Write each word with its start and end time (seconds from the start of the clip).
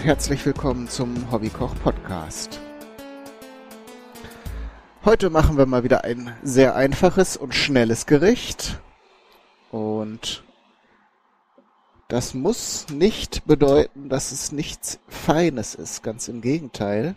Und 0.00 0.06
herzlich 0.06 0.46
willkommen 0.46 0.88
zum 0.88 1.30
Hobbykoch 1.30 1.74
Podcast. 1.82 2.58
Heute 5.04 5.28
machen 5.28 5.58
wir 5.58 5.66
mal 5.66 5.84
wieder 5.84 6.04
ein 6.04 6.34
sehr 6.42 6.74
einfaches 6.74 7.36
und 7.36 7.54
schnelles 7.54 8.06
Gericht. 8.06 8.80
Und 9.70 10.42
das 12.08 12.32
muss 12.32 12.86
nicht 12.88 13.44
bedeuten, 13.44 14.08
dass 14.08 14.32
es 14.32 14.52
nichts 14.52 15.00
Feines 15.06 15.74
ist, 15.74 16.02
ganz 16.02 16.28
im 16.28 16.40
Gegenteil. 16.40 17.14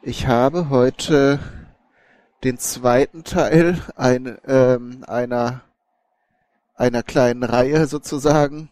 Ich 0.00 0.26
habe 0.26 0.70
heute 0.70 1.38
den 2.44 2.56
zweiten 2.56 3.24
Teil 3.24 3.78
ein, 3.94 4.38
ähm, 4.46 5.04
einer, 5.06 5.60
einer 6.76 7.02
kleinen 7.02 7.44
Reihe 7.44 7.86
sozusagen 7.86 8.70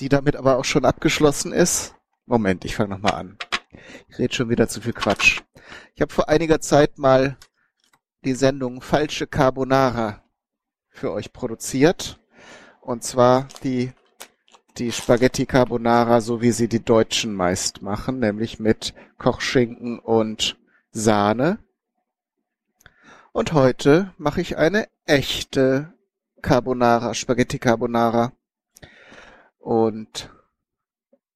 die 0.00 0.08
damit 0.08 0.36
aber 0.36 0.58
auch 0.58 0.64
schon 0.64 0.84
abgeschlossen 0.84 1.52
ist. 1.52 1.94
Moment, 2.28 2.66
ich 2.66 2.76
fange 2.76 2.90
nochmal 2.90 3.14
an. 3.14 3.38
Ich 4.10 4.18
rede 4.18 4.34
schon 4.34 4.50
wieder 4.50 4.68
zu 4.68 4.82
viel 4.82 4.92
Quatsch. 4.92 5.40
Ich 5.94 6.02
habe 6.02 6.12
vor 6.12 6.28
einiger 6.28 6.60
Zeit 6.60 6.98
mal 6.98 7.38
die 8.22 8.34
Sendung 8.34 8.82
Falsche 8.82 9.26
Carbonara 9.26 10.22
für 10.90 11.10
euch 11.10 11.32
produziert. 11.32 12.20
Und 12.82 13.02
zwar 13.02 13.48
die, 13.64 13.92
die 14.76 14.92
Spaghetti 14.92 15.46
Carbonara, 15.46 16.20
so 16.20 16.42
wie 16.42 16.50
sie 16.50 16.68
die 16.68 16.84
Deutschen 16.84 17.32
meist 17.32 17.80
machen, 17.80 18.18
nämlich 18.18 18.60
mit 18.60 18.92
Kochschinken 19.16 19.98
und 19.98 20.58
Sahne. 20.90 21.60
Und 23.32 23.54
heute 23.54 24.12
mache 24.18 24.42
ich 24.42 24.58
eine 24.58 24.86
echte 25.06 25.94
Carbonara, 26.42 27.14
Spaghetti 27.14 27.58
Carbonara 27.58 28.32
und 29.58 30.30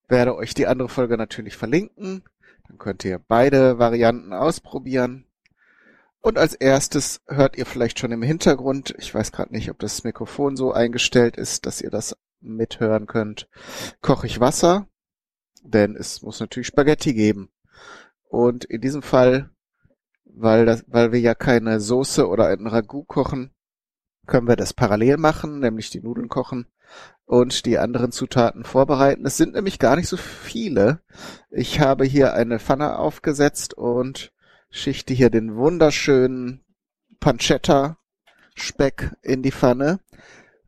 werde 0.08 0.36
euch 0.36 0.54
die 0.54 0.66
andere 0.66 0.88
Folge 0.88 1.16
natürlich 1.16 1.56
verlinken. 1.56 2.22
Dann 2.68 2.78
könnt 2.78 3.04
ihr 3.04 3.18
beide 3.18 3.78
Varianten 3.78 4.32
ausprobieren. 4.32 5.26
Und 6.20 6.38
als 6.38 6.54
erstes 6.54 7.20
hört 7.26 7.56
ihr 7.56 7.66
vielleicht 7.66 7.98
schon 7.98 8.12
im 8.12 8.22
Hintergrund, 8.22 8.94
ich 8.98 9.12
weiß 9.12 9.32
gerade 9.32 9.52
nicht, 9.52 9.70
ob 9.70 9.80
das 9.80 10.04
Mikrofon 10.04 10.56
so 10.56 10.72
eingestellt 10.72 11.36
ist, 11.36 11.66
dass 11.66 11.80
ihr 11.80 11.90
das 11.90 12.16
mithören 12.40 13.06
könnt, 13.06 13.48
koche 14.00 14.26
ich 14.26 14.38
Wasser, 14.38 14.86
denn 15.64 15.96
es 15.96 16.22
muss 16.22 16.38
natürlich 16.38 16.68
Spaghetti 16.68 17.12
geben. 17.12 17.50
Und 18.28 18.64
in 18.64 18.80
diesem 18.80 19.02
Fall, 19.02 19.50
weil, 20.24 20.64
das, 20.64 20.84
weil 20.86 21.10
wir 21.10 21.20
ja 21.20 21.34
keine 21.34 21.80
Soße 21.80 22.28
oder 22.28 22.48
ein 22.48 22.68
Ragout 22.68 23.04
kochen, 23.04 23.50
können 24.26 24.46
wir 24.46 24.56
das 24.56 24.72
parallel 24.72 25.16
machen, 25.16 25.58
nämlich 25.58 25.90
die 25.90 26.00
Nudeln 26.00 26.28
kochen 26.28 26.66
und 27.24 27.66
die 27.66 27.78
anderen 27.78 28.12
Zutaten 28.12 28.64
vorbereiten. 28.64 29.24
Es 29.24 29.36
sind 29.36 29.54
nämlich 29.54 29.78
gar 29.78 29.96
nicht 29.96 30.08
so 30.08 30.16
viele. 30.16 31.00
Ich 31.50 31.80
habe 31.80 32.04
hier 32.04 32.34
eine 32.34 32.58
Pfanne 32.58 32.98
aufgesetzt 32.98 33.74
und 33.74 34.32
schichte 34.70 35.14
hier 35.14 35.30
den 35.30 35.56
wunderschönen 35.56 36.64
Pancetta 37.20 37.98
Speck 38.54 39.12
in 39.22 39.42
die 39.42 39.52
Pfanne. 39.52 40.00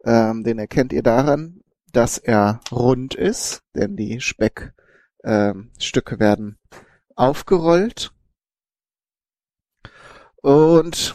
Ähm, 0.05 0.45
den 0.45 0.59
erkennt 0.59 0.93
ihr 0.93 1.03
daran, 1.03 1.61
dass 1.93 2.19
er 2.19 2.61
rund 2.71 3.15
ist, 3.15 3.63
denn 3.75 3.97
die 3.97 4.21
Speckstücke 4.21 4.73
ähm, 5.25 5.71
werden 6.19 6.59
aufgerollt. 7.15 8.13
Und 10.43 11.15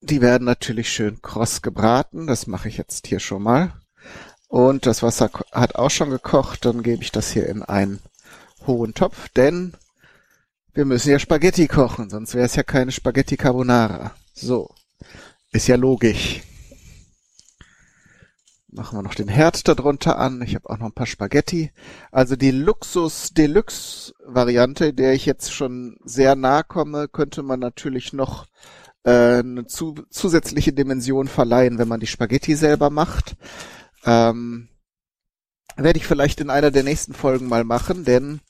die 0.00 0.20
werden 0.20 0.44
natürlich 0.44 0.92
schön 0.92 1.22
kross 1.22 1.62
gebraten. 1.62 2.26
Das 2.26 2.46
mache 2.46 2.68
ich 2.68 2.76
jetzt 2.76 3.06
hier 3.06 3.20
schon 3.20 3.42
mal. 3.42 3.72
Und 4.48 4.86
das 4.86 5.02
Wasser 5.02 5.30
hat 5.52 5.74
auch 5.74 5.90
schon 5.90 6.10
gekocht. 6.10 6.64
Dann 6.64 6.82
gebe 6.82 7.02
ich 7.02 7.12
das 7.12 7.30
hier 7.30 7.48
in 7.48 7.62
einen 7.62 8.00
hohen 8.66 8.94
Topf, 8.94 9.28
denn 9.30 9.74
wir 10.74 10.84
müssen 10.84 11.10
ja 11.10 11.18
Spaghetti 11.18 11.68
kochen, 11.68 12.10
sonst 12.10 12.34
wäre 12.34 12.44
es 12.44 12.54
ja 12.54 12.62
keine 12.62 12.92
Spaghetti 12.92 13.36
Carbonara. 13.36 14.12
So. 14.34 14.70
Ist 15.52 15.68
ja 15.68 15.76
logisch. 15.76 16.42
Machen 18.68 18.98
wir 18.98 19.02
noch 19.02 19.14
den 19.14 19.28
Herd 19.28 19.66
darunter 19.68 20.18
an. 20.18 20.42
Ich 20.42 20.54
habe 20.54 20.68
auch 20.68 20.76
noch 20.76 20.86
ein 20.86 20.92
paar 20.92 21.06
Spaghetti. 21.06 21.72
Also 22.12 22.36
die 22.36 22.50
Luxus 22.50 23.30
Deluxe 23.30 24.12
Variante, 24.26 24.92
der 24.92 25.14
ich 25.14 25.24
jetzt 25.24 25.50
schon 25.54 25.96
sehr 26.04 26.36
nahe 26.36 26.62
komme, 26.62 27.08
könnte 27.08 27.42
man 27.42 27.58
natürlich 27.58 28.12
noch 28.12 28.46
äh, 29.04 29.38
eine 29.38 29.66
zu, 29.66 29.94
zusätzliche 30.10 30.74
Dimension 30.74 31.28
verleihen, 31.28 31.78
wenn 31.78 31.88
man 31.88 32.00
die 32.00 32.06
Spaghetti 32.06 32.54
selber 32.54 32.90
macht. 32.90 33.36
Ähm, 34.06 34.68
werde 35.76 35.98
ich 35.98 36.06
vielleicht 36.06 36.40
in 36.40 36.50
einer 36.50 36.70
der 36.70 36.84
nächsten 36.84 37.12
Folgen 37.12 37.48
mal 37.48 37.64
machen, 37.64 38.04
denn 38.04 38.40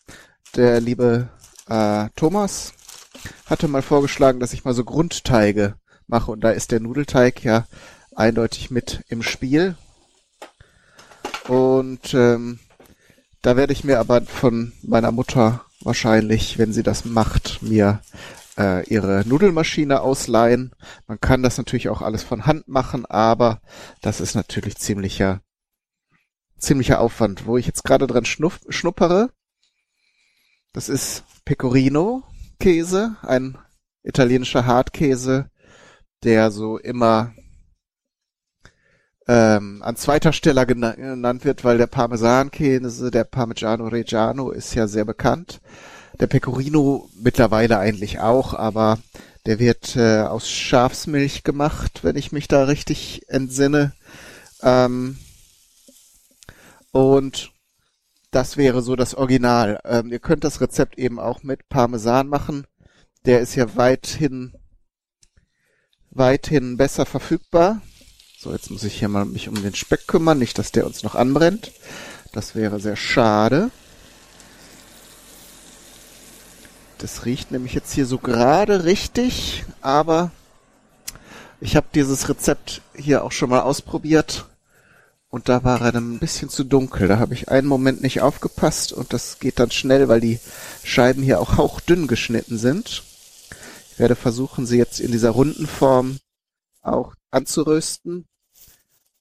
der 0.54 0.80
liebe 0.80 1.28
äh, 1.68 2.08
Thomas 2.14 2.72
hatte 3.46 3.66
mal 3.68 3.82
vorgeschlagen, 3.82 4.38
dass 4.38 4.52
ich 4.52 4.64
mal 4.64 4.74
so 4.74 4.84
Grundteige 4.84 5.74
mache 6.06 6.30
und 6.30 6.40
da 6.42 6.50
ist 6.50 6.70
der 6.70 6.80
Nudelteig 6.80 7.42
ja 7.42 7.66
eindeutig 8.14 8.70
mit 8.70 9.04
im 9.08 9.22
Spiel. 9.22 9.76
Und 11.48 12.14
ähm, 12.14 12.58
da 13.42 13.56
werde 13.56 13.72
ich 13.72 13.84
mir 13.84 14.00
aber 14.00 14.22
von 14.22 14.72
meiner 14.82 15.12
Mutter 15.12 15.64
wahrscheinlich, 15.80 16.58
wenn 16.58 16.72
sie 16.72 16.82
das 16.82 17.04
macht, 17.04 17.62
mir 17.62 18.00
äh, 18.58 18.84
ihre 18.88 19.22
Nudelmaschine 19.26 20.00
ausleihen. 20.00 20.72
Man 21.06 21.20
kann 21.20 21.42
das 21.42 21.58
natürlich 21.58 21.88
auch 21.88 22.02
alles 22.02 22.22
von 22.22 22.46
Hand 22.46 22.68
machen, 22.68 23.06
aber 23.06 23.60
das 24.00 24.20
ist 24.20 24.34
natürlich 24.34 24.76
ziemlicher 24.76 25.40
ziemlicher 26.58 27.00
Aufwand. 27.00 27.46
Wo 27.46 27.56
ich 27.56 27.66
jetzt 27.66 27.84
gerade 27.84 28.06
dran 28.06 28.24
schnuff, 28.24 28.60
schnuppere, 28.68 29.30
das 30.72 30.88
ist 30.88 31.24
Pecorino 31.44 32.24
Käse, 32.58 33.16
ein 33.22 33.58
italienischer 34.02 34.66
Hartkäse, 34.66 35.50
der 36.22 36.50
so 36.50 36.78
immer 36.78 37.34
ähm, 39.28 39.82
an 39.82 39.96
zweiter 39.96 40.32
Stelle 40.32 40.66
genannt 40.66 41.44
wird, 41.44 41.64
weil 41.64 41.78
der 41.78 41.86
Parmesankäse, 41.86 43.10
der 43.10 43.24
Parmigiano 43.24 43.88
Reggiano 43.88 44.50
ist 44.50 44.74
ja 44.74 44.86
sehr 44.86 45.04
bekannt. 45.04 45.60
Der 46.20 46.28
Pecorino 46.28 47.10
mittlerweile 47.20 47.78
eigentlich 47.78 48.20
auch, 48.20 48.54
aber 48.54 48.98
der 49.44 49.58
wird 49.58 49.96
äh, 49.96 50.20
aus 50.20 50.48
Schafsmilch 50.48 51.44
gemacht, 51.44 52.00
wenn 52.02 52.16
ich 52.16 52.32
mich 52.32 52.48
da 52.48 52.64
richtig 52.64 53.22
entsinne. 53.28 53.92
Ähm, 54.62 55.18
und 56.96 57.52
das 58.30 58.56
wäre 58.56 58.80
so 58.80 58.96
das 58.96 59.14
Original. 59.14 59.80
Ähm, 59.84 60.10
ihr 60.10 60.18
könnt 60.18 60.44
das 60.44 60.62
Rezept 60.62 60.98
eben 60.98 61.20
auch 61.20 61.42
mit 61.42 61.68
Parmesan 61.68 62.26
machen. 62.26 62.66
Der 63.26 63.40
ist 63.40 63.54
ja 63.54 63.76
weithin, 63.76 64.54
weithin 66.10 66.78
besser 66.78 67.04
verfügbar. 67.04 67.82
So, 68.38 68.50
jetzt 68.50 68.70
muss 68.70 68.82
ich 68.82 68.98
hier 68.98 69.08
mal 69.08 69.26
mich 69.26 69.50
um 69.50 69.60
den 69.60 69.74
Speck 69.74 70.06
kümmern, 70.06 70.38
nicht, 70.38 70.58
dass 70.58 70.72
der 70.72 70.86
uns 70.86 71.02
noch 71.02 71.14
anbrennt. 71.14 71.70
Das 72.32 72.54
wäre 72.54 72.80
sehr 72.80 72.96
schade. 72.96 73.70
Das 76.96 77.26
riecht 77.26 77.50
nämlich 77.50 77.74
jetzt 77.74 77.92
hier 77.92 78.06
so 78.06 78.16
gerade 78.16 78.84
richtig, 78.84 79.66
aber 79.82 80.30
ich 81.60 81.76
habe 81.76 81.88
dieses 81.94 82.30
Rezept 82.30 82.80
hier 82.94 83.22
auch 83.22 83.32
schon 83.32 83.50
mal 83.50 83.60
ausprobiert 83.60 84.46
und 85.28 85.48
da 85.48 85.64
war 85.64 85.80
er 85.82 85.92
dann 85.92 86.14
ein 86.14 86.18
bisschen 86.18 86.48
zu 86.48 86.64
dunkel. 86.64 87.08
Da 87.08 87.18
habe 87.18 87.34
ich 87.34 87.48
einen 87.48 87.66
Moment 87.66 88.02
nicht 88.02 88.20
aufgepasst 88.20 88.92
und 88.92 89.12
das 89.12 89.38
geht 89.38 89.58
dann 89.58 89.70
schnell, 89.70 90.08
weil 90.08 90.20
die 90.20 90.38
Scheiben 90.84 91.22
hier 91.22 91.40
auch 91.40 91.56
hauchdünn 91.56 92.06
geschnitten 92.06 92.58
sind. 92.58 93.02
Ich 93.92 93.98
werde 93.98 94.14
versuchen, 94.14 94.66
sie 94.66 94.78
jetzt 94.78 95.00
in 95.00 95.12
dieser 95.12 95.30
runden 95.30 95.66
Form 95.66 96.18
auch 96.82 97.14
anzurösten. 97.30 98.26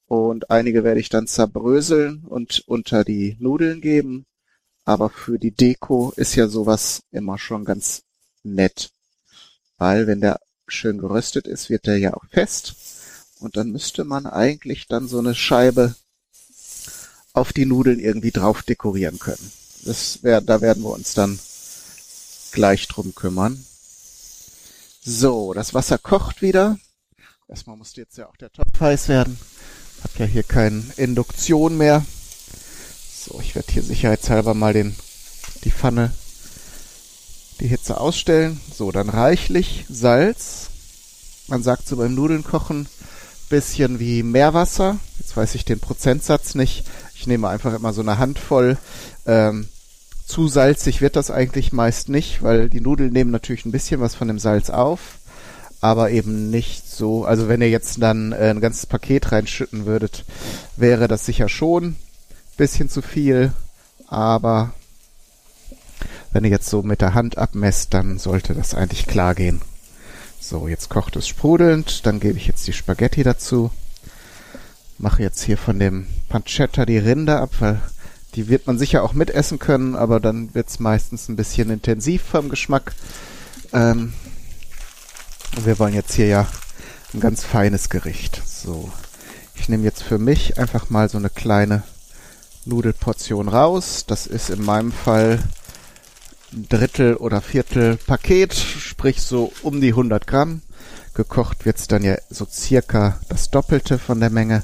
Und 0.06 0.50
einige 0.50 0.84
werde 0.84 1.00
ich 1.00 1.08
dann 1.08 1.26
zerbröseln 1.26 2.22
und 2.24 2.62
unter 2.66 3.02
die 3.02 3.36
Nudeln 3.40 3.80
geben. 3.80 4.24
Aber 4.84 5.10
für 5.10 5.38
die 5.38 5.50
Deko 5.50 6.12
ist 6.14 6.36
ja 6.36 6.46
sowas 6.46 7.02
immer 7.10 7.38
schon 7.38 7.64
ganz 7.64 8.02
nett. 8.44 8.90
Weil 9.78 10.06
wenn 10.06 10.20
der 10.20 10.38
schön 10.68 10.98
geröstet 10.98 11.48
ist, 11.48 11.70
wird 11.70 11.86
der 11.86 11.98
ja 11.98 12.14
auch 12.14 12.24
fest. 12.30 12.76
Und 13.38 13.56
dann 13.56 13.70
müsste 13.70 14.04
man 14.04 14.26
eigentlich 14.26 14.86
dann 14.88 15.08
so 15.08 15.18
eine 15.18 15.34
Scheibe 15.34 15.94
auf 17.32 17.52
die 17.52 17.66
Nudeln 17.66 18.00
irgendwie 18.00 18.30
drauf 18.30 18.62
dekorieren 18.62 19.18
können. 19.18 19.52
Das 19.84 20.22
wär, 20.22 20.40
da 20.40 20.60
werden 20.60 20.82
wir 20.82 20.90
uns 20.90 21.14
dann 21.14 21.38
gleich 22.52 22.88
drum 22.88 23.14
kümmern. 23.14 23.64
So, 25.02 25.52
das 25.52 25.74
Wasser 25.74 25.98
kocht 25.98 26.42
wieder. 26.42 26.78
Erstmal 27.46 27.76
musste 27.76 28.00
jetzt 28.00 28.16
ja 28.18 28.26
auch 28.26 28.36
der 28.36 28.50
Topf 28.50 28.80
heiß 28.80 29.08
werden. 29.08 29.38
Hab 30.02 30.18
ja 30.18 30.26
hier 30.26 30.42
keine 30.42 30.82
Induktion 30.96 31.76
mehr. 31.76 32.04
So, 33.24 33.40
ich 33.40 33.54
werde 33.54 33.72
hier 33.72 33.82
sicherheitshalber 33.82 34.54
mal 34.54 34.72
den, 34.72 34.96
die 35.64 35.70
Pfanne, 35.70 36.12
die 37.60 37.68
Hitze 37.68 38.00
ausstellen. 38.00 38.60
So, 38.74 38.90
dann 38.90 39.08
reichlich 39.08 39.84
Salz. 39.88 40.70
Man 41.46 41.62
sagt 41.62 41.86
so 41.86 41.96
beim 41.96 42.14
Nudeln 42.14 42.42
kochen, 42.42 42.88
bisschen 43.48 43.98
wie 43.98 44.22
Meerwasser. 44.22 44.98
Jetzt 45.18 45.36
weiß 45.36 45.54
ich 45.54 45.64
den 45.64 45.80
Prozentsatz 45.80 46.54
nicht. 46.54 46.84
Ich 47.14 47.26
nehme 47.26 47.48
einfach 47.48 47.74
immer 47.74 47.92
so 47.92 48.02
eine 48.02 48.18
Handvoll 48.18 48.78
ähm, 49.26 49.68
zu 50.26 50.48
salzig 50.48 51.00
wird 51.00 51.14
das 51.14 51.30
eigentlich 51.30 51.72
meist 51.72 52.08
nicht, 52.08 52.42
weil 52.42 52.68
die 52.68 52.80
Nudeln 52.80 53.12
nehmen 53.12 53.30
natürlich 53.30 53.64
ein 53.64 53.72
bisschen 53.72 54.00
was 54.00 54.16
von 54.16 54.26
dem 54.26 54.40
Salz 54.40 54.70
auf, 54.70 55.18
aber 55.80 56.10
eben 56.10 56.50
nicht 56.50 56.90
so. 56.90 57.24
Also 57.24 57.48
wenn 57.48 57.62
ihr 57.62 57.70
jetzt 57.70 58.02
dann 58.02 58.32
äh, 58.32 58.50
ein 58.50 58.60
ganzes 58.60 58.86
Paket 58.86 59.30
reinschütten 59.30 59.86
würdet, 59.86 60.24
wäre 60.76 61.06
das 61.06 61.26
sicher 61.26 61.48
schon 61.48 61.96
bisschen 62.56 62.88
zu 62.88 63.02
viel, 63.02 63.52
aber 64.06 64.72
wenn 66.32 66.44
ihr 66.44 66.50
jetzt 66.50 66.68
so 66.68 66.82
mit 66.82 67.00
der 67.00 67.14
Hand 67.14 67.38
abmesst, 67.38 67.94
dann 67.94 68.18
sollte 68.18 68.54
das 68.54 68.74
eigentlich 68.74 69.06
klar 69.06 69.34
gehen. 69.34 69.60
So, 70.48 70.68
jetzt 70.68 70.90
kocht 70.90 71.16
es 71.16 71.26
sprudelnd, 71.26 72.06
dann 72.06 72.20
gebe 72.20 72.38
ich 72.38 72.46
jetzt 72.46 72.68
die 72.68 72.72
Spaghetti 72.72 73.24
dazu. 73.24 73.72
Mache 74.96 75.24
jetzt 75.24 75.42
hier 75.42 75.58
von 75.58 75.80
dem 75.80 76.06
Pancetta 76.28 76.86
die 76.86 76.98
Rinde 76.98 77.40
ab, 77.40 77.50
weil 77.58 77.80
die 78.36 78.46
wird 78.46 78.68
man 78.68 78.78
sicher 78.78 79.02
auch 79.02 79.12
mitessen 79.12 79.58
können, 79.58 79.96
aber 79.96 80.20
dann 80.20 80.54
wird's 80.54 80.78
meistens 80.78 81.28
ein 81.28 81.34
bisschen 81.34 81.68
intensiv 81.68 82.22
vom 82.22 82.48
Geschmack. 82.48 82.94
Ähm, 83.72 84.12
wir 85.64 85.80
wollen 85.80 85.94
jetzt 85.94 86.14
hier 86.14 86.28
ja 86.28 86.46
ein 87.12 87.18
ganz 87.18 87.42
feines 87.42 87.88
Gericht. 87.88 88.40
So, 88.46 88.92
ich 89.56 89.68
nehme 89.68 89.82
jetzt 89.82 90.04
für 90.04 90.18
mich 90.18 90.58
einfach 90.58 90.90
mal 90.90 91.08
so 91.08 91.18
eine 91.18 91.28
kleine 91.28 91.82
Nudelportion 92.64 93.48
raus. 93.48 94.04
Das 94.06 94.28
ist 94.28 94.50
in 94.50 94.64
meinem 94.64 94.92
Fall 94.92 95.40
Drittel 96.52 97.16
oder 97.16 97.40
Viertel 97.40 97.96
Paket, 97.96 98.54
sprich 98.54 99.22
so 99.22 99.52
um 99.62 99.80
die 99.80 99.90
100 99.90 100.26
Gramm. 100.26 100.62
Gekocht 101.14 101.64
wird's 101.64 101.88
dann 101.88 102.04
ja 102.04 102.16
so 102.30 102.46
circa 102.50 103.18
das 103.28 103.50
Doppelte 103.50 103.98
von 103.98 104.20
der 104.20 104.30
Menge. 104.30 104.62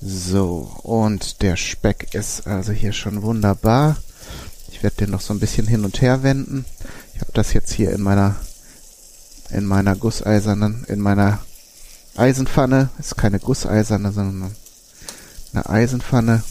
So, 0.00 0.70
und 0.82 1.42
der 1.42 1.56
Speck 1.56 2.14
ist 2.14 2.46
also 2.46 2.72
hier 2.72 2.92
schon 2.92 3.22
wunderbar. 3.22 3.96
Ich 4.70 4.82
werde 4.82 4.96
den 4.96 5.10
noch 5.10 5.20
so 5.20 5.34
ein 5.34 5.40
bisschen 5.40 5.66
hin 5.66 5.84
und 5.84 6.00
her 6.00 6.22
wenden. 6.22 6.64
Ich 7.14 7.20
habe 7.20 7.32
das 7.32 7.52
jetzt 7.52 7.72
hier 7.72 7.92
in 7.92 8.00
meiner 8.00 8.36
in 9.50 9.66
meiner 9.66 9.96
gusseisernen, 9.96 10.84
in 10.88 11.00
meiner 11.00 11.40
Eisenpfanne. 12.16 12.90
Ist 12.98 13.16
keine 13.16 13.40
gusseiserne, 13.40 14.12
sondern 14.12 14.54
eine 15.52 15.68
Eisenpfanne. 15.68 16.42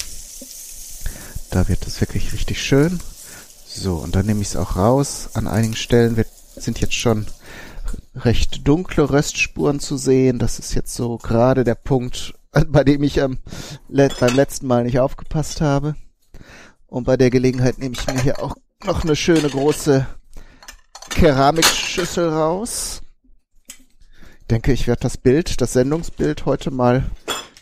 Da 1.52 1.68
wird 1.68 1.88
es 1.88 2.02
wirklich 2.02 2.34
richtig 2.34 2.62
schön. 2.62 3.00
So, 3.72 3.98
und 3.98 4.16
dann 4.16 4.26
nehme 4.26 4.42
ich 4.42 4.48
es 4.50 4.56
auch 4.56 4.76
raus. 4.76 5.30
An 5.34 5.48
einigen 5.48 5.76
Stellen 5.76 6.18
wird, 6.18 6.28
sind 6.56 6.82
jetzt 6.82 6.96
schon 6.96 7.28
recht 8.16 8.68
dunkle 8.68 9.10
Röstspuren 9.10 9.80
zu 9.80 9.96
sehen. 9.96 10.40
Das 10.40 10.58
ist 10.58 10.74
jetzt 10.74 10.96
so 10.96 11.18
gerade 11.18 11.64
der 11.64 11.76
Punkt, 11.76 12.34
bei 12.68 12.84
dem 12.84 13.04
ich 13.04 13.18
ähm, 13.18 13.38
beim 13.88 14.36
letzten 14.36 14.66
Mal 14.66 14.84
nicht 14.84 15.00
aufgepasst 15.00 15.62
habe. 15.62 15.96
Und 16.88 17.04
bei 17.04 17.16
der 17.16 17.30
Gelegenheit 17.30 17.78
nehme 17.78 17.94
ich 17.94 18.08
mir 18.08 18.20
hier 18.20 18.44
auch 18.44 18.56
noch 18.84 19.04
eine 19.04 19.16
schöne 19.16 19.48
große 19.48 20.08
Keramikschüssel 21.12 22.28
raus. 22.28 23.04
Ich 24.42 24.48
denke, 24.50 24.74
ich 24.74 24.88
werde 24.88 25.02
das 25.02 25.18
Bild, 25.18 25.62
das 25.62 25.74
Sendungsbild 25.74 26.46
heute 26.48 26.72
mal 26.72 27.04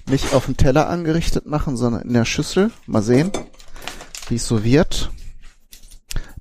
nicht 0.10 0.34
auf 0.34 0.46
dem 0.46 0.56
Teller 0.56 0.88
angerichtet 0.88 1.46
machen, 1.46 1.76
sondern 1.76 2.04
in 2.04 2.14
der 2.14 2.24
Schüssel. 2.24 2.72
Mal 2.86 3.02
sehen, 3.02 3.32
wie 4.30 4.36
es 4.36 4.48
so 4.48 4.64
wird. 4.64 5.12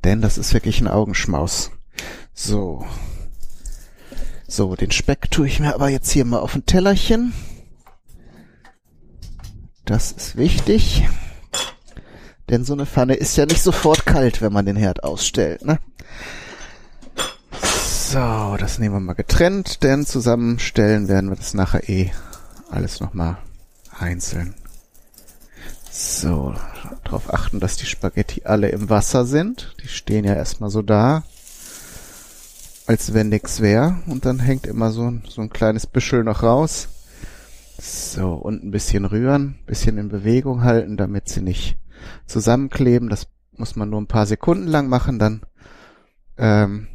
Denn 0.05 0.21
das 0.21 0.39
ist 0.39 0.55
wirklich 0.55 0.81
ein 0.81 0.89
Augenschmaus. 0.89 1.71
So. 2.35 2.85
So, 4.47 4.77
den 4.77 4.91
Speck 4.91 5.31
tue 5.31 5.47
ich 5.47 5.61
mir 5.61 5.75
aber 5.75 5.89
jetzt 5.89 6.11
hier 6.11 6.25
mal 6.25 6.39
auf 6.39 6.55
ein 6.55 6.67
Tellerchen. 6.67 7.33
Das 9.85 10.13
ist 10.13 10.37
wichtig. 10.37 11.09
Denn 12.49 12.65
so 12.65 12.75
eine 12.75 12.87
Pfanne 12.87 13.15
ist 13.15 13.37
ja 13.37 13.47
nicht 13.47 13.63
sofort 13.63 14.07
kalt, 14.07 14.41
wenn 14.41 14.53
man 14.53 14.67
den 14.67 14.77
Herd 14.77 15.03
ausstellt, 15.03 15.65
ne? 15.65 15.79
So, 18.09 18.57
das 18.57 18.79
nehmen 18.79 18.95
wir 18.95 19.01
mal 19.01 19.15
getrennt, 19.15 19.83
denn 19.83 20.07
zusammenstellen 20.07 21.09
werden 21.09 21.29
wir 21.29 21.37
das 21.37 21.55
nachher 21.55 21.89
eh 21.89 22.13
alles 22.71 23.01
nochmal 23.01 23.39
einzeln. 23.99 24.55
So, 25.91 26.55
darauf 27.07 27.33
achten, 27.33 27.61
dass 27.61 27.77
die 27.77 27.87
Spaghetti 27.87 28.43
alle 28.45 28.69
im 28.69 28.91
Wasser 28.91 29.25
sind. 29.25 29.75
Die 29.83 29.89
stehen 29.89 30.25
ja 30.25 30.35
erstmal 30.35 30.71
so 30.71 30.83
da, 30.83 31.25
als 32.87 33.15
wenn 33.15 33.29
nix 33.29 33.61
wäre. 33.61 33.99
Und 34.07 34.27
dann 34.27 34.39
hängt 34.39 34.67
immer 34.67 34.91
so, 34.91 35.13
so 35.29 35.43
ein 35.43 35.51
kleines 35.51 35.87
Büschel 35.87 36.25
noch 36.25 36.43
raus. 36.43 36.89
So, 37.79 38.33
und 38.33 38.65
ein 38.65 38.71
bisschen 38.71 39.05
rühren, 39.05 39.59
bisschen 39.67 39.99
in 39.99 40.09
Bewegung 40.09 40.63
halten, 40.63 40.97
damit 40.97 41.29
sie 41.29 41.43
nicht 41.43 41.77
zusammenkleben. 42.27 43.09
Das 43.09 43.29
muss 43.53 43.77
man 43.77 43.91
nur 43.91 44.01
ein 44.01 44.07
paar 44.07 44.27
Sekunden 44.27 44.67
lang 44.67 44.89
machen, 44.89 45.19
dann, 45.19 45.43
ähm, 46.39 46.89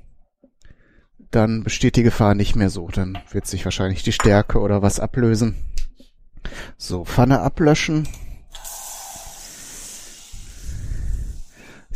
dann 1.30 1.64
besteht 1.64 1.96
die 1.96 2.04
Gefahr 2.04 2.36
nicht 2.36 2.56
mehr 2.56 2.70
so. 2.70 2.88
Dann 2.88 3.18
wird 3.32 3.48
sich 3.48 3.64
wahrscheinlich 3.64 4.04
die 4.04 4.12
Stärke 4.12 4.60
oder 4.60 4.82
was 4.82 5.00
ablösen. 5.00 5.56
So, 6.78 7.06
Pfanne 7.06 7.42
ablöschen. 7.42 8.08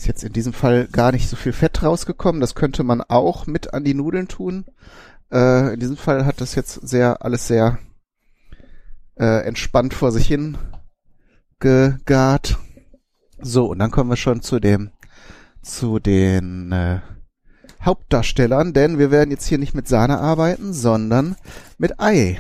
Ist 0.06 0.10
jetzt 0.10 0.24
in 0.24 0.34
diesem 0.34 0.54
Fall 0.54 0.88
gar 0.92 1.12
nicht 1.12 1.28
so 1.28 1.36
viel 1.36 1.52
Fett 1.52 1.82
rausgekommen. 1.82 2.40
Das 2.40 2.54
könnte 2.54 2.84
man 2.84 3.02
auch 3.02 3.48
mit 3.48 3.74
an 3.74 3.84
die 3.84 3.96
Nudeln 3.96 4.28
tun. 4.28 4.66
Äh, 5.32 5.74
in 5.74 5.80
diesem 5.80 5.98
Fall 5.98 6.28
hat 6.28 6.42
das 6.42 6.54
jetzt 6.54 6.88
sehr, 6.88 7.26
alles 7.26 7.48
sehr 7.48 7.80
äh, 9.16 9.44
entspannt 9.48 9.96
vor 9.96 10.12
sich 10.12 10.28
hin 10.28 10.60
gegart. 11.60 12.60
So, 13.42 13.66
und 13.66 13.80
dann 13.80 13.90
kommen 13.90 14.12
wir 14.12 14.16
schon 14.16 14.44
zu 14.44 14.60
dem, 14.60 14.92
zu 15.64 15.98
den 15.98 16.72
äh, 16.72 17.00
Hauptdarstellern, 17.82 18.74
denn 18.74 19.00
wir 19.00 19.10
werden 19.10 19.32
jetzt 19.32 19.48
hier 19.48 19.58
nicht 19.58 19.74
mit 19.74 19.88
Sahne 19.88 20.20
arbeiten, 20.20 20.72
sondern 20.72 21.36
mit 21.80 22.00
Ei. 22.00 22.40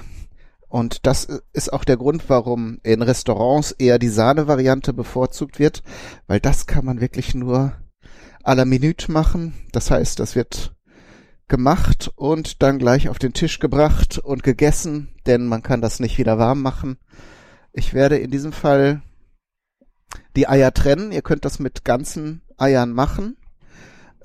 Und 0.75 1.05
das 1.05 1.29
ist 1.53 1.71
auch 1.71 1.85
der 1.85 1.95
Grund, 1.95 2.25
warum 2.27 2.79
in 2.83 3.01
Restaurants 3.01 3.71
eher 3.71 3.97
die 3.97 4.09
Sahne-Variante 4.09 4.91
bevorzugt 4.91 5.57
wird, 5.57 5.83
weil 6.27 6.41
das 6.41 6.67
kann 6.67 6.83
man 6.83 6.99
wirklich 6.99 7.33
nur 7.33 7.71
à 8.43 8.55
la 8.55 8.65
Minute 8.65 9.09
machen. 9.09 9.53
Das 9.71 9.89
heißt, 9.89 10.19
das 10.19 10.35
wird 10.35 10.75
gemacht 11.47 12.11
und 12.17 12.61
dann 12.61 12.77
gleich 12.77 13.07
auf 13.07 13.19
den 13.19 13.31
Tisch 13.31 13.59
gebracht 13.59 14.17
und 14.17 14.43
gegessen, 14.43 15.15
denn 15.25 15.45
man 15.47 15.63
kann 15.63 15.79
das 15.79 16.01
nicht 16.01 16.17
wieder 16.17 16.39
warm 16.39 16.61
machen. 16.61 16.97
Ich 17.71 17.93
werde 17.93 18.17
in 18.17 18.29
diesem 18.29 18.51
Fall 18.51 19.01
die 20.35 20.49
Eier 20.49 20.73
trennen. 20.73 21.13
Ihr 21.13 21.21
könnt 21.21 21.45
das 21.45 21.57
mit 21.57 21.85
ganzen 21.85 22.41
Eiern 22.57 22.91
machen. 22.91 23.37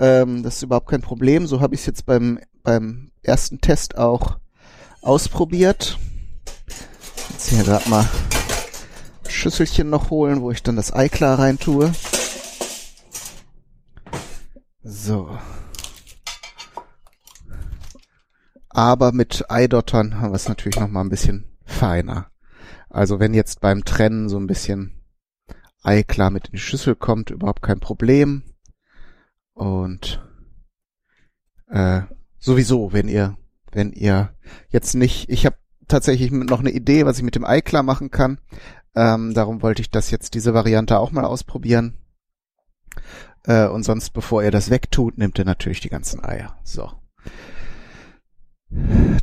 Ähm, 0.01 0.43
das 0.43 0.57
ist 0.57 0.65
überhaupt 0.65 0.91
kein 0.91 1.01
Problem. 1.01 1.47
So 1.47 1.61
habe 1.61 1.77
ich 1.77 1.83
es 1.83 1.87
jetzt 1.87 2.07
beim, 2.07 2.41
beim 2.65 3.13
ersten 3.23 3.61
Test 3.61 3.97
auch 3.97 4.41
ausprobiert. 5.01 5.97
Jetzt 7.31 7.49
hier 7.49 7.65
gerade 7.65 7.89
mal 7.89 8.09
Schüsselchen 9.29 9.89
noch 9.89 10.11
holen, 10.11 10.43
wo 10.43 10.51
ich 10.51 10.63
dann 10.63 10.77
das 10.77 10.93
Ei 10.93 11.09
klar 11.09 11.39
rein 11.39 11.59
tue. 11.59 11.93
So. 14.83 15.39
Aber 18.69 19.13
mit 19.13 19.51
Eidottern 19.51 20.21
haben 20.21 20.33
wir 20.33 20.37
es 20.37 20.49
natürlich 20.49 20.79
noch 20.79 20.89
mal 20.89 21.01
ein 21.01 21.09
bisschen 21.09 21.57
feiner. 21.65 22.31
Also 22.89 23.21
wenn 23.21 23.35
jetzt 23.35 23.61
beim 23.61 23.85
Trennen 23.85 24.29
so 24.29 24.39
ein 24.39 24.47
bisschen 24.47 24.93
Ei 25.83 26.03
klar 26.03 26.31
mit 26.31 26.49
in 26.49 26.53
die 26.53 26.59
Schüssel 26.59 26.95
kommt, 26.95 27.31
überhaupt 27.31 27.63
kein 27.63 27.81
Problem. 27.81 28.43
Und 29.55 30.23
äh, 31.69 32.03
sowieso, 32.39 32.93
wenn 32.93 33.09
ihr, 33.09 33.39
wenn 33.73 33.93
ihr 33.93 34.35
jetzt 34.69 34.95
nicht, 34.95 35.31
ich 35.31 35.47
habe 35.47 35.57
tatsächlich 35.91 36.31
noch 36.31 36.61
eine 36.61 36.71
Idee, 36.71 37.07
was 37.07 37.19
ich 37.19 37.23
mit 37.23 37.35
dem 37.35 37.45
Ei 37.45 37.61
klar 37.61 37.83
machen 37.83 38.11
kann. 38.11 38.39
Ähm, 38.95 39.35
darum 39.35 39.63
wollte 39.63 39.83
ich 39.83 39.91
das 39.91 40.11
jetzt 40.11 40.35
diese 40.35 40.55
Variante 40.55 40.99
auch 40.99 41.13
mal 41.13 41.25
ausprobieren. 41.25 41.99
Äh, 43.45 43.69
und 43.69 43.85
sonst, 43.85 44.11
bevor 44.11 44.43
ihr 44.43 44.51
das 44.51 44.71
wegtut, 44.71 45.19
nehmt 45.19 45.39
ihr 45.39 45.45
natürlich 45.45 45.81
die 45.81 45.89
ganzen 45.89 46.25
Eier. 46.25 46.59
So. 46.65 46.91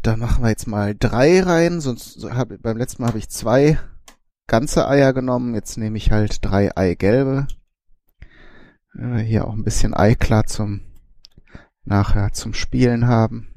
Da 0.04 0.18
machen 0.18 0.44
wir 0.44 0.50
jetzt 0.50 0.68
mal 0.68 0.96
drei 0.98 1.42
rein, 1.42 1.80
sonst 1.80 2.24
hab, 2.24 2.50
beim 2.62 2.78
letzten 2.78 3.02
Mal 3.02 3.10
habe 3.10 3.20
ich 3.20 3.30
zwei 3.30 3.80
ganze 4.46 4.88
Eier 4.88 5.14
genommen. 5.14 5.56
Jetzt 5.56 5.78
nehme 5.78 5.98
ich 5.98 6.12
halt 6.12 6.44
drei 6.44 6.76
Eigelbe. 6.76 7.48
Äh, 8.98 9.20
hier 9.20 9.48
auch 9.48 9.54
ein 9.54 9.64
bisschen 9.64 9.94
Eiklar 9.94 10.46
zum 10.46 10.82
nachher 11.84 12.34
zum 12.34 12.54
Spielen 12.54 13.08
haben. 13.08 13.54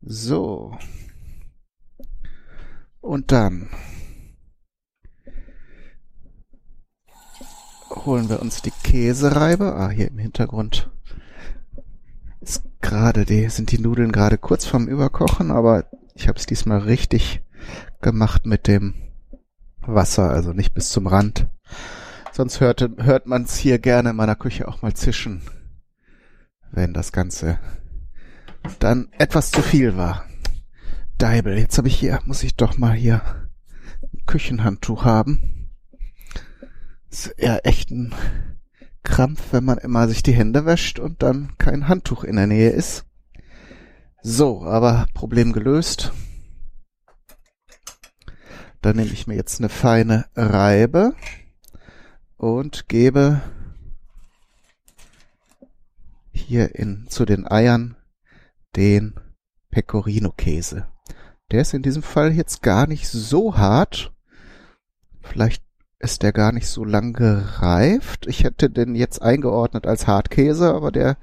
So. 0.00 0.76
Und 3.00 3.32
dann 3.32 3.68
holen 7.90 8.28
wir 8.28 8.40
uns 8.40 8.62
die 8.62 8.70
Käsereibe. 8.70 9.74
Ah, 9.74 9.90
hier 9.90 10.08
im 10.08 10.18
Hintergrund 10.18 10.90
ist 12.40 12.62
gerade 12.80 13.24
die, 13.24 13.48
sind 13.48 13.72
die 13.72 13.78
Nudeln 13.78 14.12
gerade 14.12 14.38
kurz 14.38 14.64
vorm 14.64 14.86
Überkochen, 14.86 15.50
aber 15.50 15.86
ich 16.14 16.28
habe 16.28 16.38
es 16.38 16.46
diesmal 16.46 16.78
richtig 16.78 17.42
gemacht 18.00 18.46
mit 18.46 18.66
dem 18.66 18.94
Wasser, 19.80 20.30
also 20.30 20.52
nicht 20.52 20.74
bis 20.74 20.90
zum 20.90 21.06
Rand, 21.06 21.48
Sonst 22.32 22.60
hört, 22.60 22.88
hört 22.98 23.26
man 23.26 23.42
es 23.42 23.56
hier 23.56 23.78
gerne 23.78 24.10
in 24.10 24.16
meiner 24.16 24.36
Küche 24.36 24.68
auch 24.68 24.82
mal 24.82 24.94
zischen, 24.94 25.42
wenn 26.70 26.94
das 26.94 27.12
Ganze 27.12 27.58
dann 28.78 29.08
etwas 29.18 29.50
zu 29.50 29.62
viel 29.62 29.96
war. 29.96 30.24
Deibel, 31.20 31.58
jetzt 31.58 31.76
habe 31.76 31.88
ich 31.88 31.98
hier, 31.98 32.18
muss 32.24 32.42
ich 32.42 32.56
doch 32.56 32.78
mal 32.78 32.94
hier 32.94 33.50
ein 34.00 34.24
Küchenhandtuch 34.24 35.04
haben. 35.04 35.68
Ist 37.10 37.26
eher 37.36 37.66
echt 37.66 37.90
ein 37.90 38.14
Krampf, 39.02 39.52
wenn 39.52 39.64
man 39.64 39.76
immer 39.76 40.08
sich 40.08 40.22
die 40.22 40.32
Hände 40.32 40.64
wäscht 40.64 40.98
und 40.98 41.22
dann 41.22 41.58
kein 41.58 41.88
Handtuch 41.88 42.24
in 42.24 42.36
der 42.36 42.46
Nähe 42.46 42.70
ist. 42.70 43.04
So, 44.22 44.62
aber 44.64 45.08
Problem 45.12 45.52
gelöst. 45.52 46.10
Dann 48.80 48.96
nehme 48.96 49.12
ich 49.12 49.26
mir 49.26 49.34
jetzt 49.34 49.60
eine 49.60 49.68
feine 49.68 50.24
Reibe 50.34 51.14
und 52.38 52.88
gebe 52.88 53.42
hier 56.32 56.74
in, 56.74 57.08
zu 57.10 57.26
den 57.26 57.46
Eiern 57.46 57.94
den 58.74 59.20
Pecorino-Käse. 59.70 60.86
Der 61.50 61.62
ist 61.62 61.74
in 61.74 61.82
diesem 61.82 62.02
Fall 62.02 62.32
jetzt 62.32 62.62
gar 62.62 62.86
nicht 62.86 63.08
so 63.08 63.56
hart. 63.56 64.12
Vielleicht 65.20 65.64
ist 65.98 66.22
der 66.22 66.32
gar 66.32 66.52
nicht 66.52 66.68
so 66.68 66.84
lang 66.84 67.12
gereift. 67.12 68.26
Ich 68.26 68.44
hätte 68.44 68.70
den 68.70 68.94
jetzt 68.94 69.20
eingeordnet 69.20 69.86
als 69.86 70.06
Hartkäse, 70.06 70.72
aber 70.72 70.92
der 70.92 71.16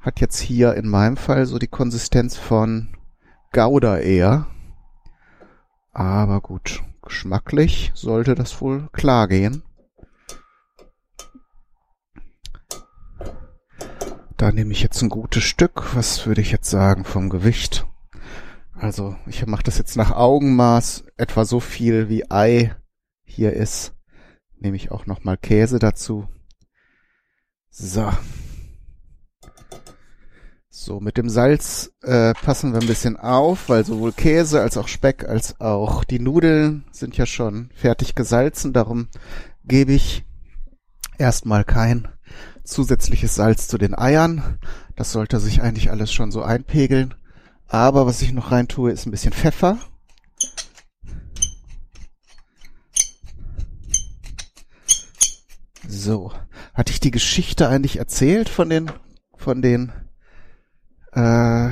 hat 0.00 0.20
jetzt 0.20 0.38
hier 0.38 0.74
in 0.74 0.88
meinem 0.88 1.16
Fall 1.16 1.46
so 1.46 1.58
die 1.58 1.66
Konsistenz 1.66 2.36
von 2.36 2.96
Gouda 3.52 3.98
eher. 3.98 4.46
Aber 5.92 6.40
gut, 6.40 6.82
geschmacklich 7.02 7.90
sollte 7.94 8.34
das 8.34 8.60
wohl 8.60 8.88
klar 8.92 9.28
gehen. 9.28 9.62
Da 14.36 14.52
nehme 14.52 14.70
ich 14.70 14.82
jetzt 14.82 15.02
ein 15.02 15.08
gutes 15.08 15.42
Stück. 15.42 15.96
Was 15.96 16.26
würde 16.26 16.42
ich 16.42 16.52
jetzt 16.52 16.70
sagen 16.70 17.04
vom 17.04 17.28
Gewicht? 17.28 17.87
Also 18.80 19.16
ich 19.26 19.44
mache 19.46 19.64
das 19.64 19.76
jetzt 19.78 19.96
nach 19.96 20.12
Augenmaß. 20.12 21.04
Etwa 21.16 21.44
so 21.44 21.58
viel 21.58 22.08
wie 22.08 22.30
Ei 22.30 22.74
hier 23.24 23.52
ist. 23.52 23.94
Nehme 24.56 24.76
ich 24.76 24.92
auch 24.92 25.06
nochmal 25.06 25.36
Käse 25.36 25.78
dazu. 25.78 26.28
So. 27.70 28.10
So, 30.70 31.00
mit 31.00 31.16
dem 31.16 31.28
Salz 31.28 31.92
äh, 32.02 32.34
passen 32.34 32.72
wir 32.72 32.80
ein 32.80 32.86
bisschen 32.86 33.16
auf, 33.16 33.68
weil 33.68 33.84
sowohl 33.84 34.12
Käse 34.12 34.60
als 34.60 34.76
auch 34.76 34.86
Speck 34.86 35.28
als 35.28 35.60
auch 35.60 36.04
die 36.04 36.20
Nudeln 36.20 36.84
sind 36.92 37.16
ja 37.16 37.26
schon 37.26 37.70
fertig 37.74 38.14
gesalzen. 38.14 38.72
Darum 38.72 39.08
gebe 39.64 39.92
ich 39.92 40.24
erstmal 41.18 41.64
kein 41.64 42.06
zusätzliches 42.62 43.34
Salz 43.34 43.66
zu 43.66 43.76
den 43.76 43.98
Eiern. 43.98 44.60
Das 44.94 45.10
sollte 45.10 45.40
sich 45.40 45.62
eigentlich 45.62 45.90
alles 45.90 46.12
schon 46.12 46.30
so 46.30 46.42
einpegeln. 46.42 47.14
Aber 47.68 48.06
was 48.06 48.22
ich 48.22 48.32
noch 48.32 48.50
rein 48.50 48.66
tue, 48.66 48.90
ist 48.90 49.06
ein 49.06 49.10
bisschen 49.10 49.32
Pfeffer. 49.32 49.78
So, 55.86 56.32
hatte 56.74 56.92
ich 56.92 57.00
die 57.00 57.10
Geschichte 57.10 57.68
eigentlich 57.68 57.98
erzählt 57.98 58.48
von 58.48 58.70
den 58.70 58.90
von 59.36 59.62
den 59.62 59.92
äh, 61.12 61.70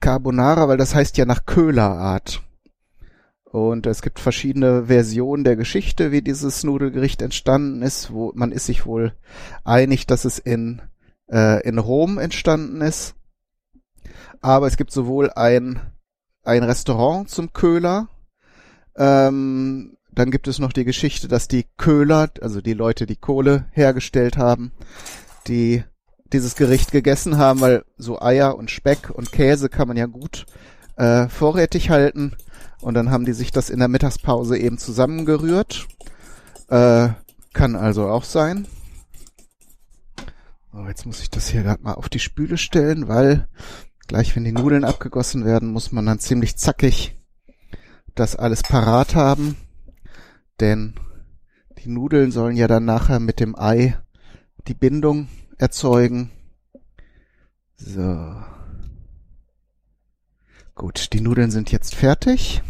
Carbonara, 0.00 0.68
weil 0.68 0.78
das 0.78 0.94
heißt 0.94 1.16
ja 1.18 1.26
nach 1.26 1.44
Köhlerart. 1.44 2.42
Und 3.44 3.86
es 3.86 4.02
gibt 4.02 4.20
verschiedene 4.20 4.86
Versionen 4.86 5.42
der 5.42 5.56
Geschichte, 5.56 6.12
wie 6.12 6.22
dieses 6.22 6.62
Nudelgericht 6.62 7.20
entstanden 7.20 7.82
ist, 7.82 8.12
wo 8.12 8.32
man 8.34 8.52
ist 8.52 8.66
sich 8.66 8.86
wohl 8.86 9.12
einig, 9.64 10.06
dass 10.06 10.24
es 10.24 10.38
in, 10.38 10.82
äh, 11.28 11.60
in 11.66 11.78
Rom 11.78 12.18
entstanden 12.18 12.80
ist. 12.80 13.16
Aber 14.40 14.66
es 14.66 14.76
gibt 14.76 14.92
sowohl 14.92 15.30
ein, 15.30 15.80
ein 16.42 16.62
Restaurant 16.62 17.28
zum 17.28 17.52
Köhler, 17.52 18.08
ähm, 18.96 19.96
dann 20.12 20.30
gibt 20.30 20.48
es 20.48 20.58
noch 20.58 20.72
die 20.72 20.84
Geschichte, 20.84 21.28
dass 21.28 21.48
die 21.48 21.66
Köhler, 21.76 22.30
also 22.40 22.60
die 22.60 22.74
Leute, 22.74 23.06
die 23.06 23.16
Kohle 23.16 23.66
hergestellt 23.72 24.36
haben, 24.36 24.72
die 25.46 25.84
dieses 26.32 26.56
Gericht 26.56 26.92
gegessen 26.92 27.38
haben, 27.38 27.60
weil 27.60 27.84
so 27.96 28.20
Eier 28.20 28.56
und 28.56 28.70
Speck 28.70 29.10
und 29.10 29.32
Käse 29.32 29.68
kann 29.68 29.88
man 29.88 29.96
ja 29.96 30.06
gut 30.06 30.46
äh, 30.96 31.28
vorrätig 31.28 31.90
halten 31.90 32.36
und 32.80 32.94
dann 32.94 33.10
haben 33.10 33.24
die 33.24 33.32
sich 33.32 33.50
das 33.50 33.70
in 33.70 33.78
der 33.78 33.88
Mittagspause 33.88 34.58
eben 34.58 34.78
zusammengerührt. 34.78 35.86
Äh, 36.68 37.08
kann 37.52 37.74
also 37.74 38.08
auch 38.08 38.24
sein. 38.24 38.66
So, 40.72 40.86
jetzt 40.86 41.04
muss 41.04 41.20
ich 41.20 41.30
das 41.30 41.48
hier 41.48 41.62
gerade 41.62 41.82
mal 41.82 41.94
auf 41.94 42.08
die 42.08 42.20
Spüle 42.20 42.56
stellen, 42.56 43.08
weil 43.08 43.48
gleich 44.10 44.34
wenn 44.34 44.42
die 44.42 44.50
Nudeln 44.50 44.82
abgegossen 44.82 45.44
werden, 45.44 45.70
muss 45.70 45.92
man 45.92 46.04
dann 46.04 46.18
ziemlich 46.18 46.56
zackig 46.56 47.16
das 48.16 48.34
alles 48.34 48.64
parat 48.64 49.14
haben. 49.14 49.56
Denn 50.58 50.96
die 51.78 51.88
Nudeln 51.88 52.32
sollen 52.32 52.56
ja 52.56 52.66
dann 52.66 52.84
nachher 52.84 53.20
mit 53.20 53.38
dem 53.38 53.56
Ei 53.56 53.96
die 54.66 54.74
Bindung 54.74 55.28
erzeugen. 55.58 56.32
So. 57.76 58.42
Gut, 60.74 61.12
die 61.12 61.20
Nudeln 61.20 61.52
sind 61.52 61.70
jetzt 61.70 61.94
fertig. 61.94 62.62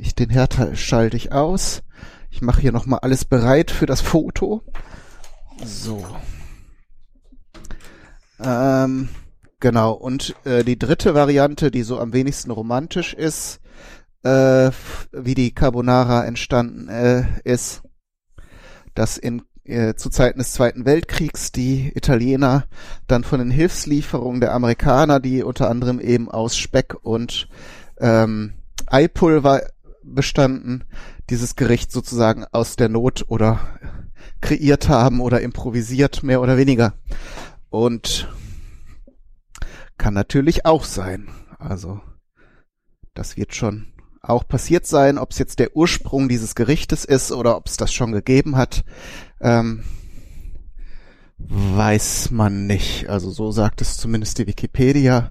Ich, 0.00 0.16
den 0.16 0.30
Herd 0.30 0.76
schalte 0.76 1.16
ich 1.16 1.30
aus. 1.30 1.84
Ich 2.32 2.42
mache 2.42 2.60
hier 2.60 2.72
nochmal 2.72 2.98
alles 3.02 3.24
bereit 3.24 3.70
für 3.70 3.86
das 3.86 4.00
Foto. 4.00 4.64
So. 5.64 6.04
Ähm, 8.40 9.10
genau, 9.60 9.92
und 9.92 10.34
äh, 10.44 10.64
die 10.64 10.78
dritte 10.78 11.14
Variante, 11.14 11.70
die 11.70 11.82
so 11.82 11.98
am 11.98 12.12
wenigsten 12.12 12.50
romantisch 12.50 13.14
ist, 13.14 13.60
äh, 14.22 14.70
wie 15.12 15.34
die 15.34 15.52
Carbonara 15.52 16.24
entstanden 16.24 16.88
äh, 16.88 17.24
ist, 17.44 17.82
dass 18.94 19.18
in 19.18 19.42
äh, 19.64 19.94
zu 19.94 20.10
Zeiten 20.10 20.38
des 20.38 20.52
Zweiten 20.52 20.84
Weltkriegs 20.84 21.52
die 21.52 21.92
Italiener 21.94 22.64
dann 23.06 23.24
von 23.24 23.40
den 23.40 23.50
Hilfslieferungen 23.50 24.40
der 24.40 24.54
Amerikaner, 24.54 25.20
die 25.20 25.42
unter 25.42 25.68
anderem 25.68 26.00
eben 26.00 26.30
aus 26.30 26.56
Speck 26.56 26.94
und 27.02 27.48
ähm, 27.98 28.54
Eipulver 28.86 29.62
bestanden, 30.02 30.84
dieses 31.30 31.56
Gericht 31.56 31.90
sozusagen 31.90 32.44
aus 32.52 32.76
der 32.76 32.88
Not 32.88 33.24
oder 33.28 33.58
kreiert 34.40 34.88
haben 34.88 35.20
oder 35.20 35.40
improvisiert, 35.40 36.22
mehr 36.22 36.40
oder 36.40 36.56
weniger. 36.56 36.94
Und 37.68 38.28
kann 39.98 40.14
natürlich 40.14 40.66
auch 40.66 40.84
sein. 40.84 41.28
Also, 41.58 42.00
das 43.14 43.36
wird 43.36 43.54
schon 43.54 43.92
auch 44.28 44.46
passiert 44.46 44.86
sein, 44.86 45.18
ob 45.18 45.30
es 45.30 45.38
jetzt 45.38 45.58
der 45.58 45.76
Ursprung 45.76 46.28
dieses 46.28 46.54
Gerichtes 46.54 47.04
ist 47.04 47.32
oder 47.32 47.56
ob 47.56 47.66
es 47.66 47.76
das 47.76 47.92
schon 47.92 48.12
gegeben 48.12 48.56
hat, 48.56 48.84
ähm, 49.40 49.84
weiß 51.38 52.30
man 52.30 52.66
nicht. 52.66 53.08
Also 53.08 53.30
so 53.30 53.52
sagt 53.52 53.80
es 53.80 53.98
zumindest 53.98 54.38
die 54.38 54.46
Wikipedia 54.46 55.30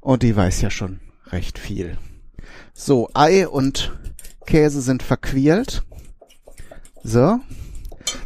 und 0.00 0.22
die 0.22 0.34
weiß 0.34 0.60
ja 0.62 0.70
schon 0.70 1.00
recht 1.28 1.58
viel. 1.58 1.96
So, 2.72 3.08
Ei 3.14 3.46
und 3.46 3.96
Käse 4.46 4.82
sind 4.82 5.02
verquirlt. 5.02 5.84
So, 7.02 7.38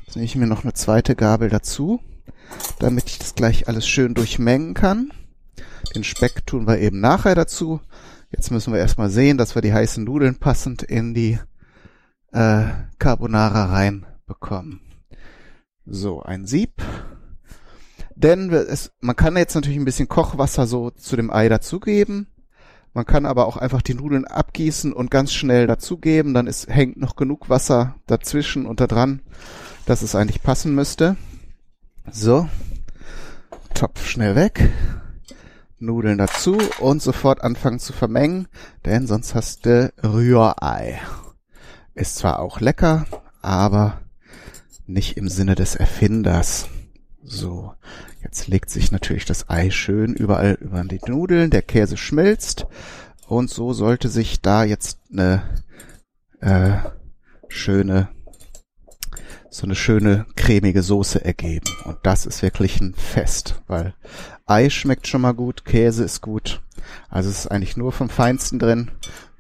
jetzt 0.07 0.17
nehme 0.17 0.25
ich 0.25 0.37
mir 0.37 0.47
noch 0.47 0.65
eine 0.65 0.73
zweite 0.73 1.17
Gabel 1.17 1.51
dazu, 1.51 2.01
damit 2.79 3.11
ich 3.11 3.19
das 3.19 3.35
gleich 3.35 3.69
alles 3.69 3.87
schön 3.87 4.15
durchmengen 4.15 4.75
kann. 4.75 5.13
Den 5.95 6.05
Speck 6.05 6.47
tun 6.47 6.67
wir 6.67 6.79
eben 6.79 7.01
nachher 7.01 7.35
dazu. 7.35 7.81
Jetzt 8.31 8.51
müssen 8.51 8.73
wir 8.73 8.81
erstmal 8.81 9.11
sehen, 9.11 9.39
dass 9.39 9.55
wir 9.55 9.63
die 9.63 9.73
heißen 9.73 10.05
Nudeln 10.05 10.37
passend 10.37 10.83
in 10.83 11.15
die 11.15 11.39
äh, 12.33 12.65
Carbonara 12.99 13.67
reinbekommen. 13.67 14.81
So, 15.87 16.23
ein 16.23 16.47
Sieb. 16.47 16.83
Denn 18.15 18.53
es, 18.53 18.93
man 19.01 19.17
kann 19.17 19.37
jetzt 19.37 19.55
natürlich 19.55 19.79
ein 19.79 19.85
bisschen 19.85 20.09
Kochwasser 20.09 20.67
so 20.67 20.91
zu 20.91 21.17
dem 21.17 21.31
Ei 21.33 21.49
dazugeben. 21.49 22.27
Man 22.93 23.07
kann 23.07 23.27
aber 23.27 23.47
auch 23.47 23.57
einfach 23.57 23.81
die 23.81 23.95
Nudeln 23.95 24.25
abgießen 24.25 24.93
und 24.93 25.11
ganz 25.11 25.33
schnell 25.33 25.67
dazugeben. 25.67 26.35
Dann 26.35 26.47
ist, 26.47 26.69
hängt 26.69 26.97
noch 26.97 27.17
genug 27.17 27.49
Wasser 27.49 27.95
dazwischen 28.07 28.67
und 28.67 28.81
da 28.81 28.87
dran, 28.87 29.23
dass 29.87 30.03
es 30.03 30.15
eigentlich 30.15 30.43
passen 30.43 30.75
müsste. 30.75 31.17
So. 32.11 32.49
Topf 33.73 34.07
schnell 34.07 34.35
weg. 34.35 34.69
Nudeln 35.81 36.19
dazu 36.19 36.59
und 36.81 37.03
sofort 37.03 37.43
anfangen 37.43 37.79
zu 37.79 37.93
vermengen, 37.93 38.49
denn 38.85 39.07
sonst 39.07 39.35
hast 39.35 39.67
du 39.67 39.93
Rührei. 40.03 41.01
Ist 41.95 42.17
zwar 42.17 42.41
auch 42.41 42.61
lecker, 42.61 43.07
aber 43.43 44.01
nicht 44.87 45.17
im 45.17 45.29
Sinne 45.29 45.55
des 45.55 45.77
Erfinders. 45.77 46.69
So, 47.23 47.75
jetzt 48.23 48.49
legt 48.49 48.71
sich 48.71 48.91
natürlich 48.91 49.25
das 49.25 49.51
Ei 49.51 49.71
schön 49.71 50.15
überall 50.15 50.55
über 50.61 50.83
die 50.85 51.01
Nudeln, 51.07 51.51
der 51.51 51.63
Käse 51.63 51.97
schmilzt 51.97 52.67
und 53.29 53.51
so 53.51 53.73
sollte 53.73 54.09
sich 54.09 54.41
da 54.41 54.65
jetzt 54.65 54.99
eine 55.13 55.43
äh, 56.41 56.79
schöne 57.49 58.09
so 59.59 59.67
eine 59.67 59.75
schöne 59.75 60.25
cremige 60.37 60.83
Soße 60.83 61.25
ergeben. 61.25 61.67
Und 61.85 61.99
das 62.05 62.27
ist 62.27 62.43
wirklich 62.43 62.81
ein 62.81 62.95
Fest, 62.95 63.61
weil 63.67 63.95
Ei 64.47 64.71
schmeckt 64.71 65.09
schon 65.09 65.21
mal 65.21 65.35
gut, 65.35 65.65
Käse 65.65 66.05
ist 66.05 66.23
gut. 66.23 66.63
Also 67.11 67.29
es 67.29 67.41
ist 67.41 67.47
eigentlich 67.49 67.77
nur 67.77 67.91
vom 67.91 68.09
Feinsten 68.09 68.61
drin. 68.61 68.93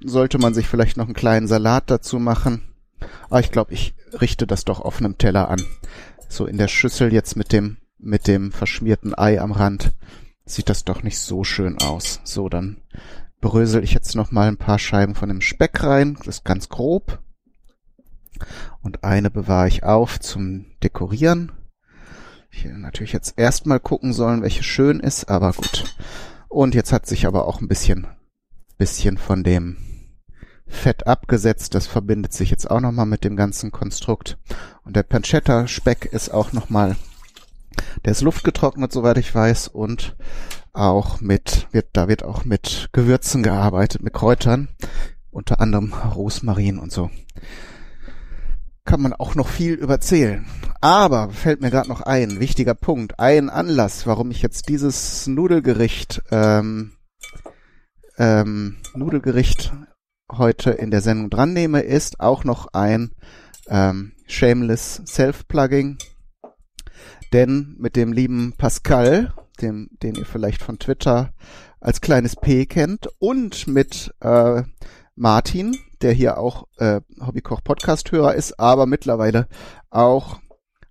Sollte 0.04 0.38
man 0.38 0.54
sich 0.54 0.66
vielleicht 0.66 0.96
noch 0.96 1.06
einen 1.06 1.14
kleinen 1.14 1.46
Salat 1.46 1.84
dazu 1.86 2.18
machen. 2.18 2.62
Aber 3.30 3.40
ich 3.40 3.52
glaube, 3.52 3.72
ich 3.72 3.94
richte 4.20 4.46
das 4.46 4.64
doch 4.64 4.80
auf 4.80 4.98
einem 4.98 5.18
Teller 5.18 5.48
an. 5.48 5.62
So 6.28 6.46
in 6.46 6.58
der 6.58 6.68
Schüssel 6.68 7.12
jetzt 7.12 7.36
mit 7.36 7.52
dem, 7.52 7.76
mit 7.98 8.26
dem 8.26 8.50
verschmierten 8.50 9.16
Ei 9.16 9.40
am 9.40 9.52
Rand 9.52 9.92
sieht 10.44 10.68
das 10.68 10.84
doch 10.84 11.04
nicht 11.04 11.20
so 11.20 11.44
schön 11.44 11.78
aus. 11.78 12.20
So, 12.24 12.48
dann 12.48 12.78
brösel 13.40 13.84
ich 13.84 13.94
jetzt 13.94 14.16
noch 14.16 14.32
mal 14.32 14.48
ein 14.48 14.56
paar 14.56 14.80
Scheiben 14.80 15.14
von 15.14 15.28
dem 15.28 15.40
Speck 15.40 15.84
rein. 15.84 16.16
Das 16.24 16.38
ist 16.38 16.44
ganz 16.44 16.68
grob. 16.68 17.20
Und 18.82 19.04
eine 19.04 19.30
bewahre 19.30 19.68
ich 19.68 19.84
auf 19.84 20.20
zum 20.20 20.66
Dekorieren. 20.82 21.52
Ich 22.50 22.64
hätte 22.64 22.78
natürlich 22.78 23.12
jetzt 23.12 23.38
erstmal 23.38 23.80
gucken 23.80 24.12
sollen, 24.12 24.42
welche 24.42 24.62
schön 24.62 25.00
ist, 25.00 25.28
aber 25.28 25.52
gut. 25.52 25.96
Und 26.48 26.74
jetzt 26.74 26.92
hat 26.92 27.06
sich 27.06 27.26
aber 27.26 27.46
auch 27.46 27.60
ein 27.60 27.68
bisschen, 27.68 28.06
bisschen 28.78 29.18
von 29.18 29.44
dem 29.44 29.76
Fett 30.66 31.06
abgesetzt. 31.06 31.74
Das 31.74 31.86
verbindet 31.86 32.32
sich 32.32 32.50
jetzt 32.50 32.70
auch 32.70 32.80
nochmal 32.80 33.06
mit 33.06 33.24
dem 33.24 33.36
ganzen 33.36 33.70
Konstrukt. 33.70 34.38
Und 34.84 34.96
der 34.96 35.02
Pancetta-Speck 35.02 36.06
ist 36.06 36.30
auch 36.30 36.52
nochmal, 36.52 36.96
der 38.04 38.12
ist 38.12 38.22
luftgetrocknet, 38.22 38.92
soweit 38.92 39.18
ich 39.18 39.34
weiß, 39.34 39.68
und 39.68 40.16
auch 40.72 41.20
mit, 41.20 41.68
wird, 41.72 41.88
da 41.92 42.08
wird 42.08 42.22
auch 42.22 42.44
mit 42.44 42.88
Gewürzen 42.92 43.42
gearbeitet, 43.42 44.02
mit 44.02 44.12
Kräutern, 44.12 44.68
unter 45.30 45.60
anderem 45.60 45.92
Rosmarin 45.92 46.78
und 46.78 46.92
so. 46.92 47.10
Kann 48.88 49.02
man 49.02 49.12
auch 49.12 49.34
noch 49.34 49.48
viel 49.48 49.74
überzählen. 49.74 50.46
Aber 50.80 51.28
fällt 51.28 51.60
mir 51.60 51.68
gerade 51.68 51.90
noch 51.90 52.00
ein, 52.00 52.40
wichtiger 52.40 52.72
Punkt, 52.72 53.20
ein 53.20 53.50
Anlass, 53.50 54.06
warum 54.06 54.30
ich 54.30 54.40
jetzt 54.40 54.70
dieses 54.70 55.26
Nudelgericht, 55.26 56.22
ähm, 56.30 56.92
ähm, 58.16 58.78
Nudelgericht 58.94 59.74
heute 60.32 60.70
in 60.70 60.90
der 60.90 61.02
Sendung 61.02 61.28
dran 61.28 61.52
nehme, 61.52 61.80
ist 61.80 62.20
auch 62.20 62.44
noch 62.44 62.68
ein 62.72 63.10
ähm, 63.68 64.12
Shameless 64.26 65.02
Self-Plugging. 65.04 65.98
Denn 67.34 67.76
mit 67.78 67.94
dem 67.94 68.14
lieben 68.14 68.54
Pascal, 68.56 69.34
dem, 69.60 69.90
den 70.02 70.14
ihr 70.14 70.24
vielleicht 70.24 70.62
von 70.62 70.78
Twitter 70.78 71.34
als 71.78 72.00
kleines 72.00 72.36
P 72.36 72.64
kennt, 72.64 73.06
und 73.18 73.66
mit 73.66 74.14
äh, 74.20 74.62
Martin, 75.18 75.76
der 76.00 76.12
hier 76.12 76.38
auch 76.38 76.68
äh, 76.76 77.00
Hobbykoch 77.20 77.64
Podcast-Hörer 77.64 78.34
ist, 78.34 78.60
aber 78.60 78.86
mittlerweile 78.86 79.48
auch, 79.90 80.38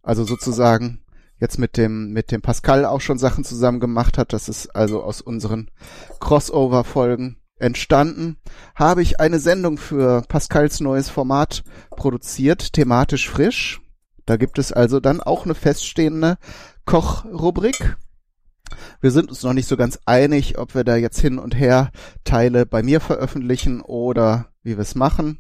also 0.04 0.26
sozusagen 0.26 1.02
jetzt 1.40 1.58
mit 1.58 1.78
dem, 1.78 2.12
mit 2.12 2.32
dem 2.32 2.42
Pascal 2.42 2.86
auch 2.86 3.00
schon 3.00 3.18
Sachen 3.18 3.46
zusammen 3.46 3.80
gemacht 3.80 4.18
hat. 4.18 4.34
Das 4.34 4.50
ist 4.50 4.76
also 4.76 5.02
aus 5.02 5.22
unseren 5.22 5.72
Crossover-Folgen 6.20 7.38
entstanden, 7.58 8.38
habe 8.76 9.02
ich 9.02 9.20
eine 9.20 9.40
Sendung 9.40 9.78
für 9.78 10.22
Pascals 10.28 10.80
neues 10.80 11.10
Format 11.10 11.64
produziert, 11.92 12.74
thematisch 12.74 13.30
frisch. 13.30 13.82
Da 14.26 14.36
gibt 14.36 14.60
es 14.60 14.74
also 14.74 15.00
dann 15.00 15.22
auch 15.22 15.46
eine 15.46 15.56
feststehende 15.56 16.38
Kochrubrik. 16.86 17.98
Wir 19.02 19.12
sind 19.12 19.30
uns 19.30 19.44
noch 19.44 19.54
nicht 19.54 19.68
so 19.68 19.78
ganz 19.78 20.00
einig, 20.06 20.58
ob 20.58 20.76
wir 20.76 20.84
da 20.84 20.96
jetzt 20.96 21.20
hin 21.20 21.40
und 21.40 21.56
her 21.56 21.92
Teile 22.24 22.66
bei 22.66 22.84
mir 22.84 23.00
veröffentlichen 23.00 23.82
oder 23.82 24.48
wie 24.64 24.78
wir 24.78 24.82
es 24.82 24.96
machen. 24.96 25.40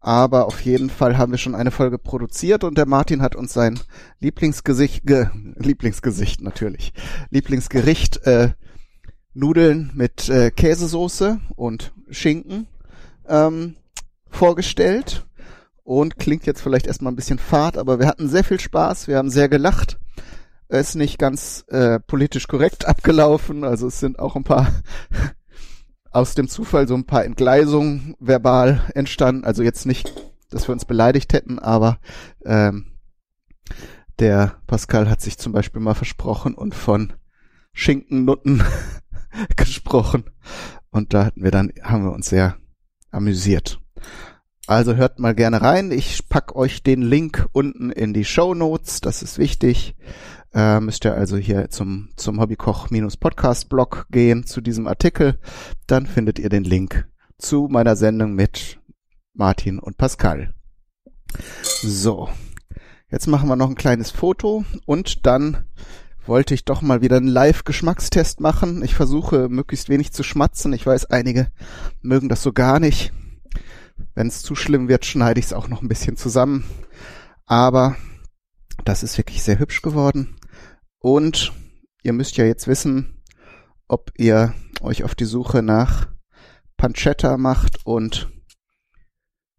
Aber 0.00 0.46
auf 0.46 0.60
jeden 0.60 0.90
Fall 0.90 1.18
haben 1.18 1.32
wir 1.32 1.38
schon 1.38 1.54
eine 1.54 1.70
Folge 1.70 1.98
produziert 1.98 2.64
und 2.64 2.78
der 2.78 2.86
Martin 2.86 3.22
hat 3.22 3.34
uns 3.34 3.52
sein 3.52 3.80
Lieblingsgesicht, 4.20 5.04
ge, 5.04 5.28
Lieblingsgesicht 5.56 6.42
natürlich, 6.42 6.92
Lieblingsgericht 7.30 8.24
äh, 8.26 8.50
Nudeln 9.34 9.90
mit 9.94 10.28
äh, 10.28 10.50
Käsesoße 10.50 11.40
und 11.56 11.92
Schinken 12.10 12.68
ähm, 13.28 13.76
vorgestellt 14.30 15.26
und 15.82 16.18
klingt 16.18 16.46
jetzt 16.46 16.62
vielleicht 16.62 16.86
erstmal 16.86 17.12
ein 17.12 17.16
bisschen 17.16 17.38
fad, 17.38 17.78
aber 17.78 17.98
wir 17.98 18.06
hatten 18.06 18.28
sehr 18.28 18.44
viel 18.44 18.60
Spaß, 18.60 19.08
wir 19.08 19.16
haben 19.16 19.30
sehr 19.30 19.48
gelacht. 19.48 19.95
Es 20.68 20.90
ist 20.90 20.94
nicht 20.96 21.18
ganz 21.18 21.64
äh, 21.68 22.00
politisch 22.00 22.48
korrekt 22.48 22.84
abgelaufen, 22.88 23.64
also 23.64 23.86
es 23.86 24.00
sind 24.00 24.18
auch 24.18 24.36
ein 24.36 24.44
paar 24.44 24.68
aus 26.10 26.34
dem 26.34 26.48
Zufall 26.48 26.88
so 26.88 26.94
ein 26.94 27.06
paar 27.06 27.24
Entgleisungen 27.24 28.14
verbal 28.18 28.80
entstanden. 28.94 29.44
Also 29.44 29.62
jetzt 29.62 29.86
nicht, 29.86 30.12
dass 30.50 30.68
wir 30.68 30.72
uns 30.72 30.84
beleidigt 30.84 31.32
hätten, 31.32 31.58
aber 31.58 31.98
ähm, 32.44 32.86
der 34.18 34.56
Pascal 34.66 35.10
hat 35.10 35.20
sich 35.20 35.36
zum 35.36 35.52
Beispiel 35.52 35.82
mal 35.82 35.94
versprochen 35.94 36.54
und 36.54 36.74
von 36.74 37.12
Schinkennutten 37.72 38.64
gesprochen. 39.56 40.24
Und 40.90 41.12
da 41.12 41.26
hatten 41.26 41.44
wir 41.44 41.50
dann, 41.50 41.72
haben 41.82 42.04
wir 42.04 42.12
uns 42.12 42.28
sehr 42.30 42.56
amüsiert. 43.10 43.80
Also 44.66 44.96
hört 44.96 45.18
mal 45.18 45.34
gerne 45.34 45.60
rein. 45.60 45.92
Ich 45.92 46.28
pack 46.28 46.56
euch 46.56 46.82
den 46.82 47.02
Link 47.02 47.46
unten 47.52 47.90
in 47.90 48.14
die 48.14 48.24
Show 48.24 48.54
Notes. 48.54 49.00
Das 49.00 49.22
ist 49.22 49.38
wichtig. 49.38 49.94
Äh, 50.54 50.80
müsst 50.80 51.04
ihr 51.04 51.14
also 51.14 51.36
hier 51.36 51.70
zum, 51.70 52.10
zum 52.16 52.40
Hobbykoch-Podcast-Blog 52.40 54.06
gehen 54.10 54.46
zu 54.46 54.60
diesem 54.60 54.86
Artikel. 54.86 55.38
Dann 55.86 56.06
findet 56.06 56.38
ihr 56.38 56.48
den 56.48 56.64
Link 56.64 57.08
zu 57.38 57.68
meiner 57.70 57.96
Sendung 57.96 58.34
mit 58.34 58.80
Martin 59.34 59.78
und 59.78 59.98
Pascal. 59.98 60.54
So. 61.82 62.28
Jetzt 63.10 63.26
machen 63.26 63.48
wir 63.48 63.56
noch 63.56 63.68
ein 63.68 63.76
kleines 63.76 64.10
Foto 64.10 64.64
und 64.84 65.26
dann 65.26 65.66
wollte 66.26 66.54
ich 66.54 66.64
doch 66.64 66.82
mal 66.82 67.02
wieder 67.02 67.18
einen 67.18 67.28
Live-Geschmackstest 67.28 68.40
machen. 68.40 68.82
Ich 68.82 68.94
versuche 68.94 69.48
möglichst 69.48 69.88
wenig 69.88 70.12
zu 70.12 70.22
schmatzen. 70.22 70.72
Ich 70.72 70.84
weiß, 70.84 71.06
einige 71.06 71.52
mögen 72.02 72.28
das 72.28 72.42
so 72.42 72.52
gar 72.52 72.80
nicht. 72.80 73.12
Wenn 74.14 74.26
es 74.26 74.42
zu 74.42 74.54
schlimm 74.54 74.88
wird, 74.88 75.06
schneide 75.06 75.38
ich 75.38 75.46
es 75.46 75.52
auch 75.52 75.68
noch 75.68 75.82
ein 75.82 75.88
bisschen 75.88 76.16
zusammen. 76.16 76.64
Aber 77.44 77.96
das 78.84 79.02
ist 79.02 79.18
wirklich 79.18 79.42
sehr 79.42 79.58
hübsch 79.58 79.82
geworden. 79.82 80.36
Und 80.98 81.52
ihr 82.02 82.12
müsst 82.12 82.36
ja 82.36 82.44
jetzt 82.44 82.66
wissen, 82.66 83.22
ob 83.88 84.12
ihr 84.16 84.54
euch 84.80 85.04
auf 85.04 85.14
die 85.14 85.24
Suche 85.24 85.62
nach 85.62 86.08
Pancetta 86.76 87.36
macht 87.36 87.84
und 87.84 88.30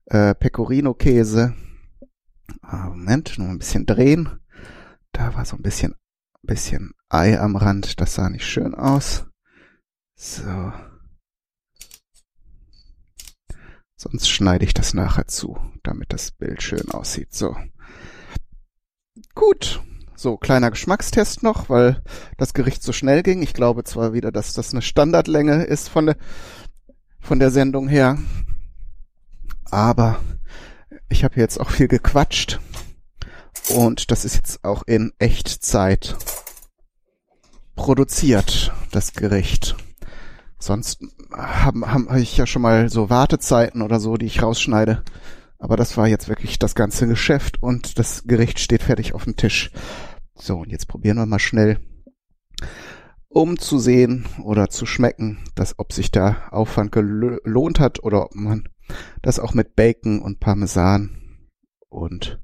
äh, 0.06 0.36
Pecorino-Käse. 0.36 1.56
Ah, 2.62 2.90
Moment, 2.90 3.38
nur 3.38 3.50
ein 3.50 3.60
bisschen 3.60 3.86
drehen. 3.86 4.40
Da 5.12 5.36
war 5.36 5.46
so 5.46 5.56
ein 5.56 5.64
bisschen 5.64 5.96
bisschen 6.48 6.94
Ei 7.10 7.40
am 7.40 7.56
Rand, 7.56 8.02
das 8.02 8.16
sah 8.16 8.30
nicht 8.30 8.46
schön 8.46 8.74
aus. 8.74 9.26
So. 10.16 10.74
Sonst 13.96 14.30
schneide 14.30 14.66
ich 14.66 14.74
das 14.74 14.94
nachher 14.94 15.28
zu, 15.28 15.58
damit 15.84 16.14
das 16.14 16.32
Bild 16.32 16.64
schön 16.64 16.90
aussieht. 16.92 17.34
So. 17.34 17.56
Gut. 19.36 19.82
So, 20.16 20.36
kleiner 20.36 20.72
Geschmackstest 20.72 21.44
noch, 21.44 21.70
weil 21.70 22.02
das 22.38 22.54
Gericht 22.54 22.82
so 22.82 22.92
schnell 22.92 23.22
ging. 23.22 23.44
Ich 23.44 23.54
glaube 23.54 23.84
zwar 23.84 24.14
wieder, 24.14 24.32
dass 24.32 24.54
das 24.54 24.72
eine 24.72 24.82
Standardlänge 24.82 25.64
ist 25.64 25.90
von 25.90 26.08
der, 26.08 26.18
von 27.20 27.40
der 27.40 27.52
Sendung 27.52 27.88
her. 27.88 28.18
Aber 29.66 30.20
ich 31.10 31.24
habe 31.24 31.40
jetzt 31.40 31.60
auch 31.60 31.70
viel 31.70 31.88
gequatscht. 31.88 32.60
Und 33.70 34.12
das 34.12 34.26
ist 34.26 34.36
jetzt 34.36 34.64
auch 34.64 34.84
in 34.88 35.14
Echtzeit 35.20 36.16
produziert, 37.76 38.74
das 38.92 39.14
Gericht. 39.14 39.76
Sonst 40.60 41.00
haben 41.32 41.86
hab 41.86 42.16
ich 42.18 42.36
ja 42.38 42.48
schon 42.48 42.62
mal 42.62 42.90
so 42.90 43.10
Wartezeiten 43.10 43.82
oder 43.82 44.00
so, 44.00 44.18
die 44.18 44.26
ich 44.26 44.42
rausschneide. 44.42 45.04
Aber 45.60 45.76
das 45.76 45.98
war 45.98 46.08
jetzt 46.08 46.30
wirklich 46.30 46.60
das 46.60 46.76
ganze 46.76 47.08
Geschäft 47.08 47.62
und 47.62 47.98
das 47.98 48.24
Gericht 48.26 48.60
steht 48.60 48.84
fertig 48.84 49.14
auf 49.14 49.24
dem 49.24 49.36
Tisch. 49.36 49.72
So, 50.36 50.60
und 50.60 50.72
jetzt 50.72 50.88
probieren 50.88 51.18
wir 51.18 51.26
mal 51.26 51.40
schnell, 51.40 51.80
um 53.28 53.58
zu 53.58 53.80
sehen 53.80 54.26
oder 54.44 54.70
zu 54.70 54.86
schmecken, 54.86 55.40
dass 55.56 55.80
ob 55.80 55.94
sich 55.94 56.12
der 56.12 56.54
Aufwand 56.54 56.92
gelohnt 56.92 57.80
hat 57.80 58.04
oder 58.04 58.26
ob 58.26 58.36
man 58.36 58.70
das 59.22 59.40
auch 59.40 59.54
mit 59.54 59.76
Bacon 59.76 60.22
und 60.22 60.40
Parmesan 60.40 61.18
und 61.90 62.40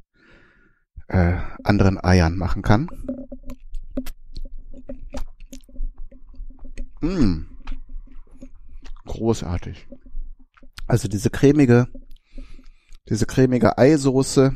äh, 1.08 1.36
anderen 1.64 2.04
Eiern 2.04 2.36
machen 2.36 2.64
kann. 2.64 2.90
Mmh. 7.02 7.46
Großartig. 9.06 9.88
Also 10.88 11.08
diese 11.08 11.30
cremige, 11.30 11.88
diese 13.10 13.26
cremige 13.26 13.78
Eisoße, 13.78 14.56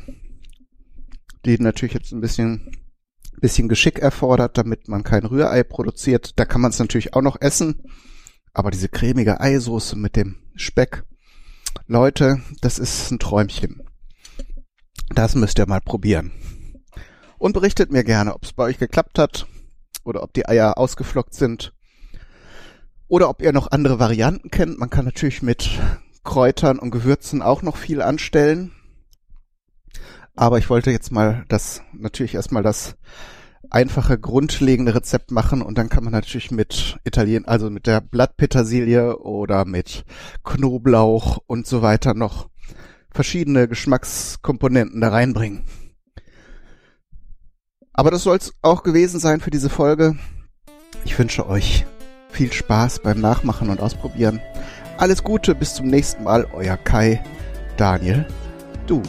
die 1.45 1.59
natürlich 1.59 1.93
jetzt 1.93 2.11
ein 2.11 2.21
bisschen, 2.21 2.71
bisschen 3.39 3.67
Geschick 3.67 3.99
erfordert, 3.99 4.57
damit 4.57 4.87
man 4.87 5.03
kein 5.03 5.25
Rührei 5.25 5.63
produziert. 5.63 6.39
Da 6.39 6.45
kann 6.45 6.61
man 6.61 6.71
es 6.71 6.79
natürlich 6.79 7.13
auch 7.13 7.21
noch 7.21 7.39
essen. 7.41 7.83
Aber 8.53 8.71
diese 8.71 8.89
cremige 8.89 9.39
Eisoße 9.39 9.95
mit 9.95 10.15
dem 10.15 10.37
Speck, 10.55 11.03
Leute, 11.85 12.41
das 12.61 12.79
ist 12.79 13.11
ein 13.11 13.19
Träumchen. 13.19 13.83
Das 15.13 15.35
müsst 15.35 15.59
ihr 15.59 15.67
mal 15.67 15.81
probieren. 15.81 16.31
Und 17.37 17.53
berichtet 17.53 17.91
mir 17.91 18.03
gerne, 18.03 18.33
ob 18.33 18.43
es 18.43 18.53
bei 18.53 18.63
euch 18.63 18.79
geklappt 18.79 19.19
hat 19.19 19.47
oder 20.03 20.23
ob 20.23 20.33
die 20.33 20.47
Eier 20.47 20.77
ausgeflockt 20.77 21.35
sind 21.35 21.73
oder 23.07 23.29
ob 23.29 23.41
ihr 23.41 23.53
noch 23.53 23.71
andere 23.71 23.99
Varianten 23.99 24.49
kennt. 24.49 24.79
Man 24.79 24.89
kann 24.89 25.05
natürlich 25.05 25.43
mit 25.43 25.69
Kräutern 26.27 26.77
und 26.77 26.91
Gewürzen 26.91 27.41
auch 27.41 27.61
noch 27.61 27.77
viel 27.77 28.01
anstellen. 28.01 28.73
Aber 30.35 30.57
ich 30.57 30.69
wollte 30.69 30.91
jetzt 30.91 31.09
mal 31.09 31.45
das, 31.47 31.81
natürlich 31.93 32.35
erstmal 32.35 32.63
das 32.63 32.97
einfache 33.69 34.19
grundlegende 34.19 34.93
Rezept 34.93 35.31
machen 35.31 35.61
und 35.61 35.77
dann 35.77 35.87
kann 35.87 36.03
man 36.03 36.11
natürlich 36.11 36.51
mit 36.51 36.99
Italien, 37.05 37.45
also 37.45 37.69
mit 37.69 37.87
der 37.87 38.01
Blattpetersilie 38.01 39.17
oder 39.19 39.63
mit 39.63 40.03
Knoblauch 40.43 41.39
und 41.47 41.65
so 41.65 41.81
weiter 41.81 42.13
noch 42.13 42.49
verschiedene 43.09 43.69
Geschmackskomponenten 43.69 44.99
da 44.99 45.09
reinbringen. 45.09 45.63
Aber 47.93 48.11
das 48.11 48.23
soll 48.23 48.35
es 48.35 48.53
auch 48.61 48.83
gewesen 48.83 49.21
sein 49.21 49.39
für 49.39 49.49
diese 49.49 49.69
Folge. 49.69 50.17
Ich 51.05 51.17
wünsche 51.17 51.47
euch 51.47 51.85
viel 52.29 52.51
Spaß 52.51 52.99
beim 52.99 53.21
Nachmachen 53.21 53.69
und 53.69 53.79
Ausprobieren. 53.79 54.41
Alles 54.97 55.23
Gute, 55.23 55.53
bis 55.53 55.75
zum 55.75 55.87
nächsten 55.87 56.23
Mal, 56.23 56.47
euer 56.53 56.75
Kai, 56.75 57.21
Daniel, 57.77 58.25
du. 58.87 59.03